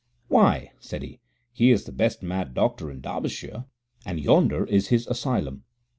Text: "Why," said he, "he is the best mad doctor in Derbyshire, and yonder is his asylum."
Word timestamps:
"Why," 0.29 0.71
said 0.79 1.03
he, 1.03 1.19
"he 1.53 1.69
is 1.69 1.83
the 1.83 1.91
best 1.91 2.23
mad 2.23 2.55
doctor 2.55 2.89
in 2.89 3.01
Derbyshire, 3.01 3.65
and 4.03 4.19
yonder 4.19 4.65
is 4.65 4.87
his 4.87 5.05
asylum." 5.05 5.63